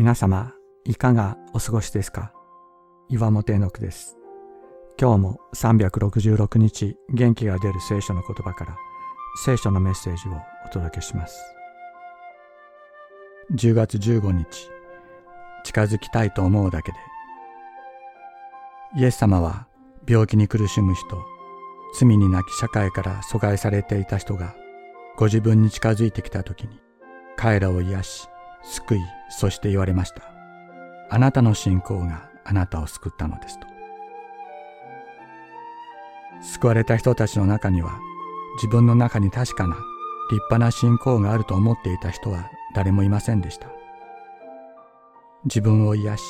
[0.00, 0.54] 皆様、
[0.86, 2.32] いかがお過ごしですか？
[3.10, 4.16] 岩本絵の句です。
[4.98, 8.78] 今日も366日元気が出る聖書の言葉から
[9.44, 10.32] 聖書のメッセージを
[10.64, 11.38] お届けします。
[13.52, 14.70] 10月15日、
[15.64, 16.98] 近づきたいと思うだけで。
[18.96, 19.66] イエス様は
[20.08, 21.22] 病気に苦しむ人、
[21.98, 24.54] 罪になき社会から阻害されていた人が
[25.18, 26.80] ご自分に近づいてきた時に
[27.36, 28.28] 彼らを癒し、
[28.62, 30.22] 救い、そして言われました。
[31.08, 33.66] あなたの信仰があなたを救ったのですと。
[36.42, 37.98] 救われた人たちの中には、
[38.56, 39.76] 自分の中に確かな
[40.30, 43.68] 立派な信仰があると思っていた人は誰もいませんでした。
[45.44, 46.22] 自分を癒し、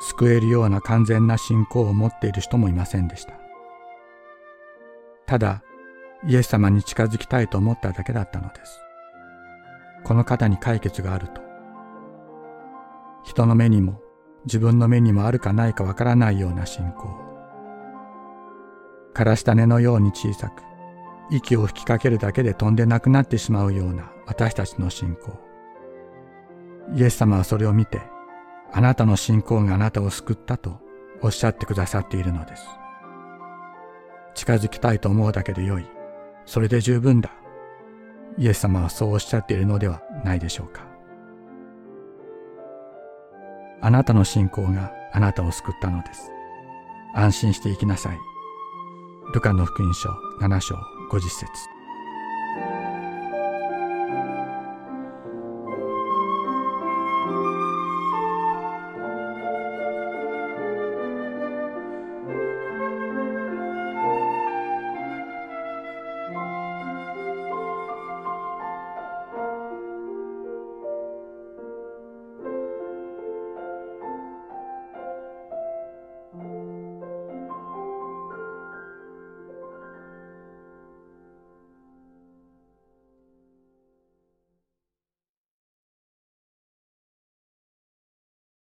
[0.00, 3.34] 救えるような完全な信仰を持っている人もいませんでした。
[5.26, 5.62] ただ、
[6.26, 8.80] イエス様に近づきたいと思っただけだったのです。
[10.04, 11.42] この方に解決があると、
[13.24, 14.00] 人の目にも
[14.44, 17.08] 自分の目にもあるかないかわからないような信仰。
[19.14, 20.62] からした根のように小さく、
[21.30, 25.38] 息を吹きかけるだけで飛んでなくなってしまうような私たちの信仰。
[26.94, 28.00] イエス様はそれを見て、
[28.72, 30.80] あなたの信仰があなたを救ったと
[31.20, 32.66] おっしゃってくださっているのです。
[34.34, 35.86] 近づきたいと思うだけでよい。
[36.46, 37.30] それで十分だ。
[38.38, 40.91] イエス様はそうおっしゃっているのではないでしょうか。
[43.84, 46.30] あなたの信仰があなたを救ったのです。
[47.14, 48.18] 安心して行きなさい。
[49.34, 50.08] ルカの福音書
[50.40, 50.76] 7章
[51.10, 51.46] 50節